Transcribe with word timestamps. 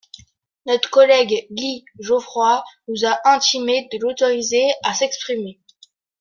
Notre 0.65 0.89
collègue 0.89 1.45
Guy 1.51 1.85
Geoffroy 1.99 2.63
nous 2.87 3.05
a 3.05 3.19
intimé 3.23 3.87
de 3.93 3.99
l’autoriser 3.99 4.67
à 4.83 4.95
s’exprimer. 4.95 5.59